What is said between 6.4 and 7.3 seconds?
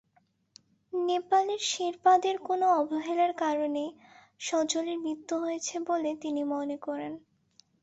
মনে করেন।